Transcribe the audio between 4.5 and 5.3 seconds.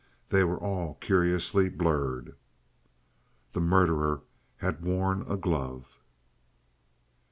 had worn